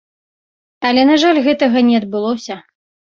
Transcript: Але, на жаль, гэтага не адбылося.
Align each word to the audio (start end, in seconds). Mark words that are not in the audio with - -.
Але, 0.87 1.01
на 1.09 1.17
жаль, 1.23 1.39
гэтага 1.47 1.83
не 1.91 1.95
адбылося. 2.01 2.57